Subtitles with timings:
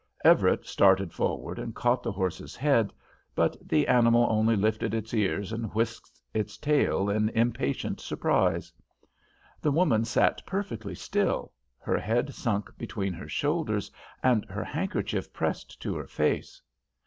[0.25, 2.91] Everett started forward and caught the horse's head,
[3.35, 8.73] but the animal only lifted its ears and whisked its tail in impatient surprise.
[9.61, 13.91] The woman sat perfectly still, her head sunk between her shoulders
[14.23, 16.63] and her handkerchief pressed to her face.